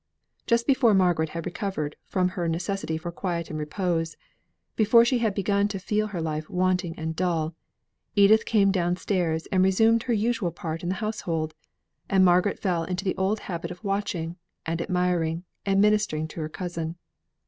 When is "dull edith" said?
7.15-8.43